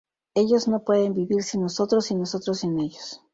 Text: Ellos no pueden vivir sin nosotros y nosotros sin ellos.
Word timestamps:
Ellos 0.33 0.67
no 0.67 0.83
pueden 0.83 1.13
vivir 1.13 1.43
sin 1.43 1.61
nosotros 1.61 2.09
y 2.09 2.15
nosotros 2.15 2.61
sin 2.61 2.79
ellos. 2.79 3.21